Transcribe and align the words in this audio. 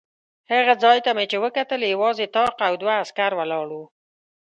هغه 0.51 0.73
ځای 0.83 0.97
ته 1.05 1.11
چې 1.13 1.15
مې 1.17 1.37
وکتل 1.45 1.81
یوازې 1.93 2.25
طاق 2.37 2.55
او 2.67 2.73
دوه 2.81 2.93
عسکر 3.03 3.31
ولاړ 3.35 3.67
و. 3.79 3.81